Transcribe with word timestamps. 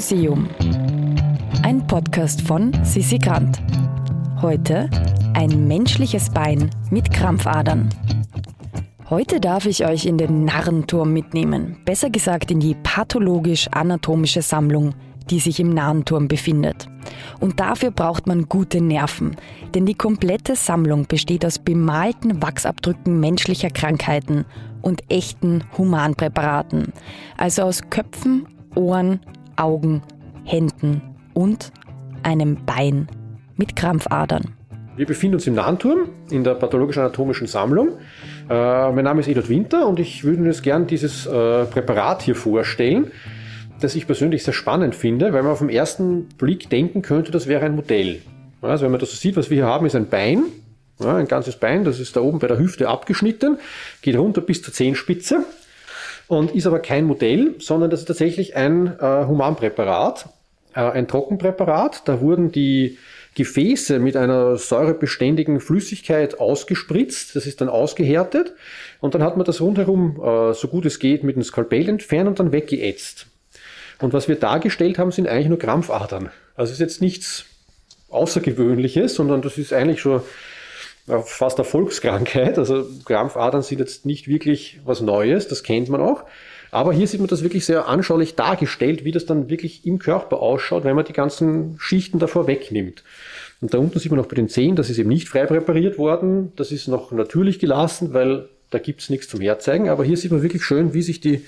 Museum. 0.00 0.48
Ein 1.62 1.86
Podcast 1.86 2.40
von 2.40 2.72
Sissi 2.84 3.18
Grant. 3.18 3.60
Heute 4.40 4.88
ein 5.34 5.68
menschliches 5.68 6.30
Bein 6.30 6.70
mit 6.90 7.12
Krampfadern. 7.12 7.90
Heute 9.10 9.40
darf 9.40 9.66
ich 9.66 9.84
euch 9.84 10.06
in 10.06 10.16
den 10.16 10.46
Narrenturm 10.46 11.12
mitnehmen, 11.12 11.76
besser 11.84 12.08
gesagt 12.08 12.50
in 12.50 12.60
die 12.60 12.76
pathologisch-anatomische 12.76 14.40
Sammlung, 14.40 14.94
die 15.28 15.38
sich 15.38 15.60
im 15.60 15.74
Narrenturm 15.74 16.28
befindet. 16.28 16.88
Und 17.38 17.60
dafür 17.60 17.90
braucht 17.90 18.26
man 18.26 18.48
gute 18.48 18.80
Nerven, 18.80 19.36
denn 19.74 19.84
die 19.84 19.92
komplette 19.92 20.56
Sammlung 20.56 21.08
besteht 21.08 21.44
aus 21.44 21.58
bemalten 21.58 22.40
Wachsabdrücken 22.40 23.20
menschlicher 23.20 23.68
Krankheiten 23.68 24.46
und 24.80 25.02
echten 25.10 25.62
Humanpräparaten, 25.76 26.94
also 27.36 27.64
aus 27.64 27.82
Köpfen, 27.90 28.46
Ohren, 28.74 29.20
Augen, 29.60 30.02
Händen 30.44 31.02
und 31.34 31.70
einem 32.22 32.64
Bein 32.64 33.06
mit 33.56 33.76
Krampfadern. 33.76 34.54
Wir 34.96 35.06
befinden 35.06 35.36
uns 35.36 35.46
im 35.46 35.54
Nahenturm 35.54 36.08
in 36.30 36.44
der 36.44 36.54
pathologisch-anatomischen 36.54 37.46
Sammlung. 37.46 37.90
Äh, 38.48 38.92
mein 38.92 39.04
Name 39.04 39.20
ist 39.20 39.28
Edward 39.28 39.48
Winter 39.48 39.86
und 39.86 40.00
ich 40.00 40.24
würde 40.24 40.44
jetzt 40.44 40.62
gern 40.62 40.86
dieses 40.86 41.26
äh, 41.26 41.64
Präparat 41.64 42.22
hier 42.22 42.34
vorstellen, 42.34 43.10
das 43.80 43.94
ich 43.94 44.06
persönlich 44.06 44.44
sehr 44.44 44.52
spannend 44.52 44.94
finde, 44.94 45.32
weil 45.32 45.42
man 45.42 45.52
auf 45.52 45.60
den 45.60 45.70
ersten 45.70 46.24
Blick 46.36 46.68
denken 46.68 47.02
könnte, 47.02 47.30
das 47.30 47.46
wäre 47.46 47.64
ein 47.64 47.76
Modell. 47.76 48.20
Also 48.60 48.84
wenn 48.84 48.90
man 48.90 49.00
das 49.00 49.10
so 49.10 49.16
sieht, 49.16 49.36
was 49.36 49.48
wir 49.48 49.56
hier 49.56 49.66
haben, 49.66 49.86
ist 49.86 49.96
ein 49.96 50.08
Bein, 50.08 50.44
ja, 51.00 51.16
ein 51.16 51.28
ganzes 51.28 51.56
Bein, 51.56 51.84
das 51.84 51.98
ist 51.98 52.16
da 52.16 52.20
oben 52.20 52.38
bei 52.38 52.46
der 52.46 52.58
Hüfte 52.58 52.88
abgeschnitten, 52.88 53.58
geht 54.02 54.16
runter 54.16 54.42
bis 54.42 54.62
zur 54.62 54.74
Zehenspitze 54.74 55.44
und 56.30 56.54
ist 56.54 56.68
aber 56.68 56.78
kein 56.78 57.06
Modell, 57.06 57.56
sondern 57.58 57.90
das 57.90 58.00
ist 58.00 58.06
tatsächlich 58.06 58.54
ein 58.54 58.86
äh, 59.00 59.26
Humanpräparat, 59.26 60.28
äh, 60.76 60.80
ein 60.80 61.08
Trockenpräparat. 61.08 62.06
Da 62.06 62.20
wurden 62.20 62.52
die 62.52 62.98
Gefäße 63.34 63.98
mit 63.98 64.16
einer 64.16 64.56
säurebeständigen 64.56 65.58
Flüssigkeit 65.58 66.38
ausgespritzt, 66.38 67.34
das 67.34 67.46
ist 67.46 67.60
dann 67.60 67.68
ausgehärtet 67.68 68.54
und 69.00 69.16
dann 69.16 69.24
hat 69.24 69.36
man 69.36 69.44
das 69.44 69.60
rundherum, 69.60 70.22
äh, 70.22 70.54
so 70.54 70.68
gut 70.68 70.86
es 70.86 71.00
geht, 71.00 71.24
mit 71.24 71.34
einem 71.34 71.42
Skalpell 71.42 71.88
entfernt 71.88 72.28
und 72.28 72.38
dann 72.38 72.52
weggeätzt. 72.52 73.26
Und 74.00 74.12
was 74.12 74.28
wir 74.28 74.36
dargestellt 74.36 74.98
haben, 74.98 75.10
sind 75.10 75.26
eigentlich 75.26 75.48
nur 75.48 75.58
Krampfadern. 75.58 76.30
Also 76.54 76.72
ist 76.72 76.78
jetzt 76.78 77.00
nichts 77.00 77.44
Außergewöhnliches, 78.08 79.16
sondern 79.16 79.42
das 79.42 79.58
ist 79.58 79.72
eigentlich 79.72 80.00
schon 80.00 80.22
fast 81.06 81.58
eine 81.58 81.64
Volkskrankheit. 81.64 82.58
Also 82.58 82.86
Krampfadern 83.04 83.62
sind 83.62 83.80
jetzt 83.80 84.06
nicht 84.06 84.28
wirklich 84.28 84.80
was 84.84 85.00
Neues, 85.00 85.48
das 85.48 85.62
kennt 85.62 85.88
man 85.88 86.00
auch. 86.00 86.24
Aber 86.70 86.92
hier 86.92 87.06
sieht 87.06 87.20
man 87.20 87.28
das 87.28 87.42
wirklich 87.42 87.66
sehr 87.66 87.88
anschaulich 87.88 88.36
dargestellt, 88.36 89.04
wie 89.04 89.10
das 89.10 89.26
dann 89.26 89.50
wirklich 89.50 89.84
im 89.86 89.98
Körper 89.98 90.40
ausschaut, 90.40 90.84
wenn 90.84 90.94
man 90.94 91.04
die 91.04 91.12
ganzen 91.12 91.76
Schichten 91.80 92.18
davor 92.20 92.46
wegnimmt. 92.46 93.02
Und 93.60 93.74
da 93.74 93.78
unten 93.78 93.98
sieht 93.98 94.10
man 94.10 94.20
auch 94.20 94.26
bei 94.26 94.36
den 94.36 94.48
Zehen, 94.48 94.76
das 94.76 94.88
ist 94.88 94.98
eben 94.98 95.08
nicht 95.08 95.28
frei 95.28 95.46
präpariert 95.46 95.98
worden. 95.98 96.52
Das 96.56 96.70
ist 96.70 96.86
noch 96.86 97.10
natürlich 97.10 97.58
gelassen, 97.58 98.14
weil 98.14 98.48
da 98.70 98.78
gibt's 98.78 99.10
nichts 99.10 99.28
zum 99.28 99.40
Herzeigen. 99.40 99.88
Aber 99.88 100.04
hier 100.04 100.16
sieht 100.16 100.30
man 100.30 100.42
wirklich 100.42 100.64
schön, 100.64 100.94
wie 100.94 101.02
sich 101.02 101.20
die 101.20 101.44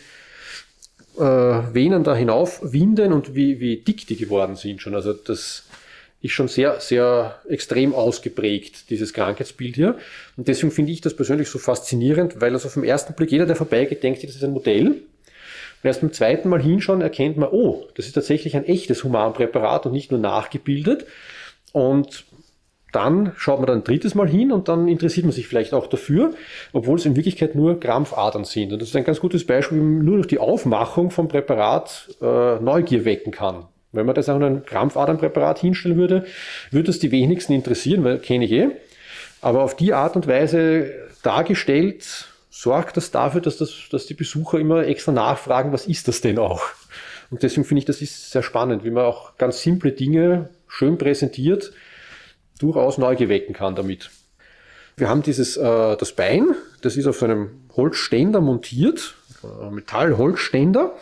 äh, 1.18 1.22
Venen 1.22 2.04
da 2.04 2.14
hinauf 2.14 2.60
winden 2.62 3.12
und 3.12 3.34
wie, 3.34 3.60
wie 3.60 3.76
dick 3.76 4.06
die 4.06 4.16
geworden 4.16 4.56
sind 4.56 4.82
schon. 4.82 4.94
Also 4.94 5.12
das 5.12 5.64
ist 6.22 6.32
schon 6.32 6.48
sehr, 6.48 6.80
sehr 6.80 7.40
extrem 7.48 7.94
ausgeprägt, 7.94 8.90
dieses 8.90 9.12
Krankheitsbild 9.12 9.74
hier. 9.74 9.98
Und 10.36 10.46
deswegen 10.46 10.70
finde 10.70 10.92
ich 10.92 11.00
das 11.00 11.14
persönlich 11.14 11.48
so 11.48 11.58
faszinierend, 11.58 12.40
weil 12.40 12.52
das 12.52 12.64
auf 12.64 12.74
den 12.74 12.84
ersten 12.84 13.14
Blick 13.14 13.32
jeder, 13.32 13.44
der 13.44 13.56
vorbeigeht, 13.56 14.02
denkt, 14.02 14.22
das 14.22 14.36
ist 14.36 14.44
ein 14.44 14.52
Modell. 14.52 14.86
Und 14.86 15.02
erst 15.82 16.00
beim 16.00 16.12
zweiten 16.12 16.48
Mal 16.48 16.62
hinschauen 16.62 17.00
erkennt 17.00 17.36
man, 17.36 17.48
oh, 17.50 17.88
das 17.96 18.06
ist 18.06 18.12
tatsächlich 18.12 18.54
ein 18.54 18.64
echtes 18.64 19.02
Humanpräparat 19.02 19.86
und 19.86 19.92
nicht 19.92 20.12
nur 20.12 20.20
nachgebildet. 20.20 21.06
Und 21.72 22.24
dann 22.92 23.32
schaut 23.36 23.58
man 23.58 23.66
dann 23.66 23.78
ein 23.78 23.84
drittes 23.84 24.14
Mal 24.14 24.28
hin 24.28 24.52
und 24.52 24.68
dann 24.68 24.86
interessiert 24.86 25.26
man 25.26 25.32
sich 25.32 25.48
vielleicht 25.48 25.74
auch 25.74 25.88
dafür, 25.88 26.34
obwohl 26.72 26.98
es 26.98 27.06
in 27.06 27.16
Wirklichkeit 27.16 27.56
nur 27.56 27.80
Krampfadern 27.80 28.44
sind. 28.44 28.72
Und 28.72 28.80
das 28.80 28.90
ist 28.90 28.96
ein 28.96 29.04
ganz 29.04 29.18
gutes 29.18 29.44
Beispiel, 29.44 29.78
wie 29.78 29.82
man 29.82 30.04
nur 30.04 30.16
durch 30.16 30.28
die 30.28 30.38
Aufmachung 30.38 31.10
vom 31.10 31.26
Präparat 31.26 32.10
äh, 32.20 32.60
Neugier 32.60 33.04
wecken 33.04 33.32
kann. 33.32 33.66
Wenn 33.92 34.06
man 34.06 34.14
das 34.14 34.28
auch 34.28 34.36
in 34.36 34.42
ein 34.42 34.64
Krampfadernpräparat 34.64 35.58
hinstellen 35.58 35.98
würde, 35.98 36.24
würde 36.70 36.90
es 36.90 36.98
die 36.98 37.10
wenigsten 37.10 37.52
interessieren, 37.52 38.04
weil 38.04 38.18
kenne 38.18 38.46
ich 38.46 38.52
eh. 38.52 38.68
Aber 39.40 39.62
auf 39.62 39.76
die 39.76 39.92
Art 39.92 40.16
und 40.16 40.26
Weise 40.26 40.90
dargestellt, 41.22 42.28
sorgt 42.50 42.96
das 42.96 43.10
dafür, 43.10 43.40
dass, 43.40 43.56
das, 43.56 43.72
dass 43.90 44.06
die 44.06 44.14
Besucher 44.14 44.58
immer 44.58 44.86
extra 44.86 45.12
nachfragen, 45.12 45.72
was 45.72 45.86
ist 45.86 46.08
das 46.08 46.20
denn 46.20 46.38
auch? 46.38 46.62
Und 47.30 47.42
deswegen 47.42 47.64
finde 47.64 47.80
ich, 47.80 47.84
das 47.86 48.02
ist 48.02 48.30
sehr 48.30 48.42
spannend, 48.42 48.84
wie 48.84 48.90
man 48.90 49.04
auch 49.04 49.36
ganz 49.38 49.62
simple 49.62 49.92
Dinge 49.92 50.50
schön 50.68 50.98
präsentiert, 50.98 51.72
durchaus 52.58 52.98
Neugier 52.98 53.28
wecken 53.28 53.54
kann 53.54 53.74
damit. 53.74 54.10
Wir 54.96 55.08
haben 55.08 55.22
dieses, 55.22 55.56
äh, 55.56 55.96
das 55.96 56.12
Bein, 56.12 56.54
das 56.82 56.96
ist 56.96 57.06
auf 57.06 57.18
so 57.18 57.24
einem 57.24 57.62
Holzständer 57.74 58.40
montiert, 58.40 59.14
äh, 59.42 59.70
Metallholzständer, 59.70 60.92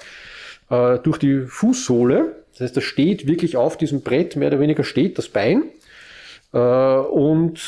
äh, 0.71 0.99
durch 1.01 1.19
die 1.19 1.43
Fußsohle 1.47 2.40
das 2.53 2.61
heißt, 2.61 2.77
das 2.77 2.85
steht 2.85 3.27
wirklich 3.27 3.57
auf 3.57 3.77
diesem 3.77 4.03
Brett, 4.03 4.37
mehr 4.37 4.49
oder 4.49 4.61
weniger 4.61 4.85
steht 4.85 5.19
das 5.19 5.29
Bein 5.29 5.65
äh, 6.53 6.59
und 6.59 7.61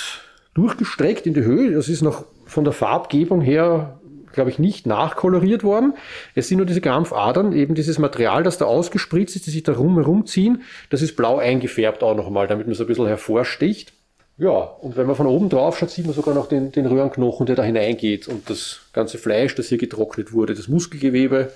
durchgestreckt 0.54 1.26
in 1.26 1.34
die 1.34 1.42
Höhe. 1.42 1.72
Das 1.72 1.88
ist 1.88 2.02
noch 2.02 2.24
von 2.46 2.64
der 2.64 2.72
Farbgebung 2.72 3.40
her, 3.40 3.98
glaube 4.32 4.50
ich, 4.50 4.58
nicht 4.58 4.86
nachkoloriert 4.86 5.64
worden. 5.64 5.94
Es 6.34 6.48
sind 6.48 6.58
nur 6.58 6.66
diese 6.66 6.80
Krampfadern, 6.80 7.52
eben 7.52 7.74
dieses 7.74 7.98
Material, 7.98 8.42
das 8.42 8.58
da 8.58 8.66
ausgespritzt 8.66 9.36
ist, 9.36 9.46
die 9.46 9.50
sich 9.50 9.62
da 9.62 9.72
rum 9.72 9.96
herumziehen. 9.96 10.62
Das 10.90 11.02
ist 11.02 11.16
blau 11.16 11.38
eingefärbt 11.38 12.02
auch 12.02 12.16
nochmal, 12.16 12.46
damit 12.46 12.66
man 12.66 12.74
so 12.74 12.84
ein 12.84 12.86
bisschen 12.88 13.06
hervorsticht. 13.06 13.92
Ja, 14.38 14.50
und 14.50 14.96
wenn 14.96 15.06
man 15.06 15.14
von 15.14 15.26
oben 15.26 15.48
drauf 15.50 15.78
schaut, 15.78 15.90
sieht 15.90 16.06
man 16.06 16.14
sogar 16.14 16.34
noch 16.34 16.48
den, 16.48 16.72
den 16.72 16.86
Röhrenknochen, 16.86 17.46
der 17.46 17.54
da 17.54 17.62
hineingeht 17.62 18.28
und 18.28 18.48
das 18.48 18.80
ganze 18.92 19.18
Fleisch, 19.18 19.54
das 19.54 19.68
hier 19.68 19.78
getrocknet 19.78 20.32
wurde, 20.32 20.54
das 20.54 20.68
Muskelgewebe. 20.68 21.52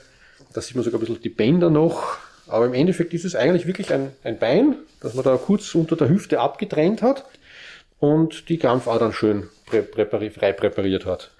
Da 0.52 0.60
sieht 0.60 0.76
man 0.76 0.84
sogar 0.84 0.98
ein 0.98 1.00
bisschen 1.00 1.20
die 1.20 1.30
Bänder 1.30 1.70
noch. 1.70 2.18
Aber 2.48 2.66
im 2.66 2.74
Endeffekt 2.74 3.12
ist 3.14 3.24
es 3.24 3.34
eigentlich 3.34 3.66
wirklich 3.66 3.92
ein, 3.92 4.12
ein 4.22 4.38
Bein, 4.38 4.76
das 5.00 5.14
man 5.14 5.24
da 5.24 5.36
kurz 5.36 5.74
unter 5.74 5.96
der 5.96 6.08
Hüfte 6.08 6.40
abgetrennt 6.40 7.02
hat 7.02 7.24
und 7.98 8.48
die 8.48 8.58
Krampfadern 8.58 9.12
schön 9.12 9.48
prä 9.66 9.82
präpari 9.82 10.30
frei 10.30 10.52
präpariert 10.52 11.06
hat. 11.06 11.30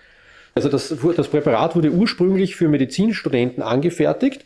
Also 0.55 0.69
das, 0.69 0.95
das 1.17 1.29
Präparat 1.29 1.77
wurde 1.77 1.91
ursprünglich 1.91 2.57
für 2.57 2.69
Medizinstudenten 2.69 3.63
angefertigt, 3.63 4.45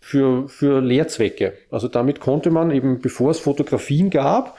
für, 0.00 0.48
für 0.48 0.80
Lehrzwecke. 0.80 1.52
Also 1.70 1.86
damit 1.86 2.18
konnte 2.18 2.50
man 2.50 2.70
eben, 2.70 3.00
bevor 3.00 3.30
es 3.30 3.38
Fotografien 3.38 4.08
gab, 4.08 4.56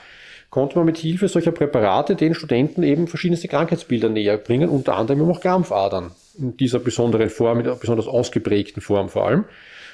konnte 0.51 0.75
man 0.75 0.85
mit 0.85 0.97
Hilfe 0.97 1.27
solcher 1.27 1.51
Präparate 1.51 2.15
den 2.15 2.35
Studenten 2.35 2.83
eben 2.83 3.07
verschiedenste 3.07 3.47
Krankheitsbilder 3.47 4.09
näher 4.09 4.37
bringen, 4.37 4.69
unter 4.69 4.95
anderem 4.95 5.27
auch 5.29 5.41
Krampfadern 5.41 6.11
in 6.37 6.55
dieser 6.57 6.79
besonderen 6.79 7.29
Form, 7.29 7.59
in 7.61 7.65
einer 7.65 7.75
besonders 7.77 8.07
ausgeprägten 8.07 8.81
Form 8.81 9.09
vor 9.09 9.25
allem. 9.25 9.45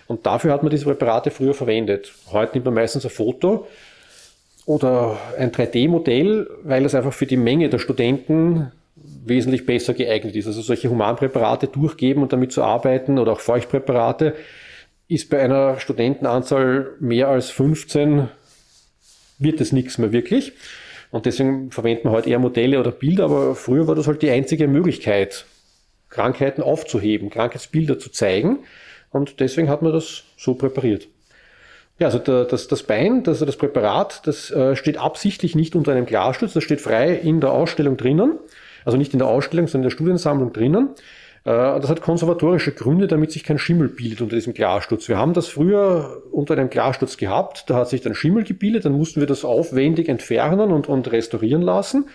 Und 0.08 0.26
dafür 0.26 0.54
hat 0.54 0.64
man 0.64 0.70
diese 0.70 0.86
Präparate 0.86 1.32
früher 1.32 1.54
verwendet. 1.54 2.14
Heute 2.32 2.54
nimmt 2.54 2.66
man 2.66 2.76
meistens 2.76 3.06
ein 3.06 3.12
Foto 3.12 3.68
oder 4.66 5.18
ein 5.38 5.52
3D-Modell, 5.52 6.50
weil 6.64 6.86
es 6.86 6.96
einfach 6.96 7.14
für 7.14 7.26
die 7.26 7.38
Menge 7.38 7.70
der 7.70 7.80
Studenten 7.80 8.72
wesentlich 8.96 9.66
besser 9.66 9.94
geeignet 9.94 10.36
ist. 10.36 10.48
Also 10.48 10.62
solche 10.62 10.90
Humanpräparate 10.90 11.68
durchgeben 11.68 12.24
und 12.24 12.34
damit 12.34 12.52
zu 12.52 12.64
arbeiten 12.64 13.20
oder 13.20 13.34
auch 13.34 13.40
Feuchtpräparate 13.40 14.34
ist 15.08 15.30
bei 15.30 15.42
einer 15.42 15.80
Studentenanzahl 15.80 16.92
mehr 17.00 17.28
als 17.28 17.50
15 17.50 18.30
wird 19.40 19.62
es 19.62 19.72
nichts 19.72 19.98
mehr 19.98 20.12
wirklich. 20.12 20.54
Und 21.12 21.26
deswegen 21.26 21.72
verwendet 21.72 22.04
man 22.04 22.14
heute 22.14 22.30
eher 22.30 22.40
Modelle 22.40 22.80
oder 22.80 22.92
Bilder, 22.92 23.26
aber 23.26 23.56
früher 23.56 23.88
war 23.88 23.96
das 23.96 24.08
halt 24.08 24.22
die 24.22 24.30
einzige 24.30 24.68
Möglichkeit, 24.68 25.46
Krankheiten 26.10 26.62
aufzuheben, 26.62 27.30
Krankheitsbilder 27.30 28.00
zu 28.00 28.10
zeigen. 28.10 28.60
Und 29.12 29.40
deswegen 29.40 29.70
hat 29.70 29.82
man 29.82 29.94
das 29.94 30.24
so 30.38 30.54
präpariert. 30.56 31.08
Ja, 32.00 32.08
also 32.08 32.20
das, 32.20 32.68
das 32.68 32.84
Bein, 32.84 33.24
das, 33.24 33.40
das 33.40 33.58
Präparat, 33.58 34.28
das 34.28 34.52
äh, 34.52 34.76
steht 34.76 34.98
absichtlich 34.98 35.56
nicht 35.56 35.76
unter 35.76 35.94
einem 35.94 36.06
Glasstutz, 36.06 36.54
das 36.54 36.64
steht 36.64 36.80
frei 36.80 37.16
in 37.16 37.42
der 37.42 37.52
Ausstellung 37.52 37.98
drinnen. 37.98 38.38
Also 38.86 38.98
nicht 38.98 39.14
in 39.14 39.20
der 39.20 39.28
Ausstellung, 39.28 39.68
sondern 39.68 39.84
in 39.84 39.90
der 39.90 39.96
Studiensammlung 39.96 40.54
drinnen. 40.54 40.90
Äh, 41.44 41.80
das 41.80 41.90
hat 41.90 42.02
konservatorische 42.02 42.72
Gründe, 42.72 43.08
damit 43.08 43.32
sich 43.32 43.44
kein 43.44 43.58
Schimmel 43.58 43.90
bildet 43.90 44.22
unter 44.22 44.36
diesem 44.36 44.54
Glassturz. 44.54 45.10
Wir 45.10 45.18
haben 45.18 45.34
das 45.34 45.48
früher 45.48 46.22
unter 46.32 46.54
einem 46.54 46.70
Glassturz 46.70 47.18
gehabt, 47.18 47.70
da 47.70 47.76
hat 47.76 47.90
sich 47.90 48.02
dann 48.02 48.14
Schimmel 48.14 48.44
gebildet, 48.44 48.86
dann 48.86 48.94
mussten 48.94 49.20
wir 49.20 49.28
das 49.28 49.44
aufwendig 49.44 50.08
entfernen 50.08 50.72
und, 50.72 50.88
und 50.88 51.12
restaurieren 51.12 51.64
lassen. 51.64 52.10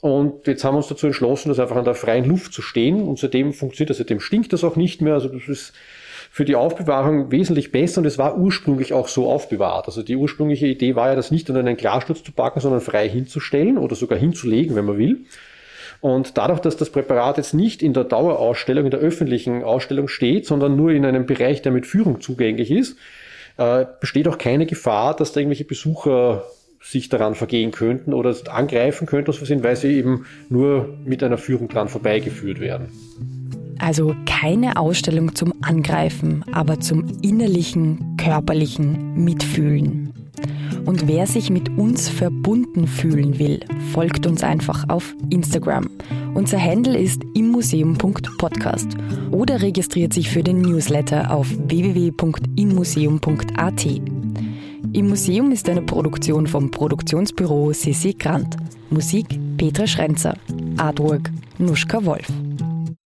Und 0.00 0.46
jetzt 0.46 0.64
haben 0.64 0.74
wir 0.74 0.78
uns 0.78 0.88
dazu 0.88 1.06
entschlossen, 1.06 1.48
das 1.48 1.58
einfach 1.58 1.76
an 1.76 1.84
der 1.84 1.94
freien 1.94 2.24
Luft 2.24 2.52
zu 2.52 2.62
stehen. 2.62 3.02
Und 3.02 3.18
seitdem 3.18 3.52
funktioniert 3.52 3.90
das, 3.90 3.98
seitdem 3.98 4.20
stinkt 4.20 4.52
das 4.52 4.62
auch 4.62 4.76
nicht 4.76 5.00
mehr. 5.02 5.14
Also 5.14 5.28
das 5.28 5.48
ist 5.48 5.72
für 6.30 6.44
die 6.44 6.56
Aufbewahrung 6.56 7.32
wesentlich 7.32 7.72
besser 7.72 8.00
und 8.00 8.06
es 8.06 8.18
war 8.18 8.38
ursprünglich 8.38 8.92
auch 8.92 9.08
so 9.08 9.30
aufbewahrt. 9.30 9.86
Also 9.86 10.02
die 10.02 10.16
ursprüngliche 10.16 10.66
Idee 10.66 10.94
war 10.94 11.08
ja, 11.08 11.16
das 11.16 11.30
nicht 11.30 11.48
unter 11.48 11.60
einen 11.60 11.76
Glassturz 11.76 12.22
zu 12.22 12.32
packen, 12.32 12.60
sondern 12.60 12.80
frei 12.80 13.08
hinzustellen 13.08 13.78
oder 13.78 13.96
sogar 13.96 14.18
hinzulegen, 14.18 14.76
wenn 14.76 14.84
man 14.84 14.98
will. 14.98 15.24
Und 16.00 16.38
dadurch, 16.38 16.60
dass 16.60 16.76
das 16.76 16.90
Präparat 16.90 17.38
jetzt 17.38 17.54
nicht 17.54 17.82
in 17.82 17.92
der 17.92 18.04
Dauerausstellung, 18.04 18.84
in 18.84 18.90
der 18.90 19.00
öffentlichen 19.00 19.64
Ausstellung 19.64 20.06
steht, 20.06 20.46
sondern 20.46 20.76
nur 20.76 20.92
in 20.92 21.04
einem 21.04 21.26
Bereich, 21.26 21.62
der 21.62 21.72
mit 21.72 21.86
Führung 21.86 22.20
zugänglich 22.20 22.70
ist, 22.70 22.96
äh, 23.56 23.84
besteht 24.00 24.28
auch 24.28 24.38
keine 24.38 24.66
Gefahr, 24.66 25.16
dass 25.16 25.32
da 25.32 25.40
irgendwelche 25.40 25.64
Besucher 25.64 26.44
sich 26.80 27.08
daran 27.08 27.34
vergehen 27.34 27.72
könnten 27.72 28.14
oder 28.14 28.34
angreifen 28.48 29.06
könnten 29.06 29.32
weil 29.64 29.76
sie 29.76 29.96
eben 29.96 30.26
nur 30.48 30.96
mit 31.04 31.24
einer 31.24 31.38
Führung 31.38 31.68
dran 31.68 31.88
vorbeigeführt 31.88 32.60
werden. 32.60 32.92
Also 33.78 34.14
keine 34.26 34.76
Ausstellung 34.76 35.34
zum 35.34 35.54
Angreifen, 35.62 36.44
aber 36.52 36.80
zum 36.80 37.06
innerlichen, 37.22 38.16
körperlichen 38.16 39.24
Mitfühlen. 39.24 40.12
Und 40.84 41.06
wer 41.06 41.26
sich 41.26 41.50
mit 41.50 41.76
uns 41.76 42.08
verbunden 42.08 42.86
fühlen 42.86 43.38
will, 43.38 43.60
folgt 43.92 44.26
uns 44.26 44.42
einfach 44.42 44.88
auf 44.88 45.14
Instagram. 45.28 45.90
Unser 46.34 46.58
Handle 46.62 46.98
ist 46.98 47.22
immuseum.podcast 47.34 48.88
oder 49.30 49.60
registriert 49.60 50.14
sich 50.14 50.30
für 50.30 50.42
den 50.42 50.62
Newsletter 50.62 51.30
auf 51.30 51.46
www.immuseum.at. 51.50 53.86
Im 54.92 55.08
Museum 55.08 55.52
ist 55.52 55.68
eine 55.68 55.82
Produktion 55.82 56.46
vom 56.46 56.70
Produktionsbüro 56.70 57.72
Sissi 57.72 58.14
Grant. 58.14 58.56
Musik 58.88 59.26
Petra 59.58 59.86
Schrenzer. 59.86 60.34
Artwork 60.78 61.30
Nuschka 61.58 62.02
Wolf. 62.04 62.32